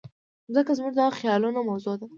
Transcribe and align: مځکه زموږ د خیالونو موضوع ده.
مځکه 0.49 0.71
زموږ 0.77 0.93
د 0.95 1.01
خیالونو 1.19 1.59
موضوع 1.69 1.95
ده. 1.99 2.07